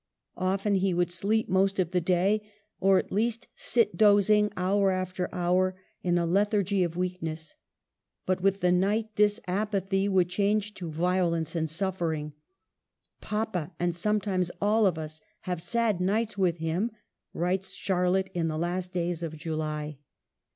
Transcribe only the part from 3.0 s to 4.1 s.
least sit